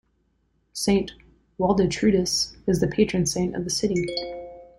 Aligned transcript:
Saint-Waldetrudis 0.73 2.57
is 2.65 2.79
the 2.79 2.87
patron 2.87 3.27
saint 3.27 3.55
of 3.55 3.65
the 3.65 3.69
city. 3.69 4.03